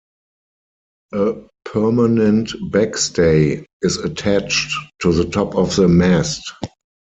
A 1.13 1.35
permanent 1.63 2.47
backstay 2.71 3.65
is 3.83 3.97
attached 3.97 4.75
to 5.03 5.13
the 5.13 5.25
top 5.29 5.53
of 5.53 5.75
the 5.75 5.87
mast. 5.87 6.53